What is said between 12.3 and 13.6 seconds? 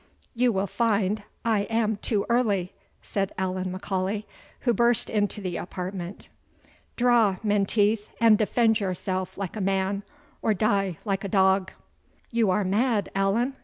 "You are mad, Allan!"